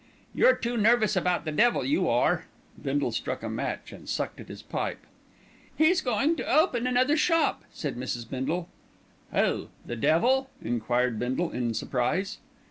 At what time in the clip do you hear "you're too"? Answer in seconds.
0.33-0.77